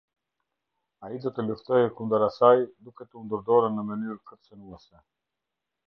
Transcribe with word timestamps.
Ai 1.09 1.19
do 1.25 1.31
të 1.35 1.45
luftojë 1.49 1.91
kundër 1.99 2.27
asaj 2.29 2.51
duke 2.89 3.09
tundur 3.13 3.47
dorën 3.53 3.79
në 3.81 3.85
mënyrë 3.93 4.21
kërcënuese. 4.33 5.09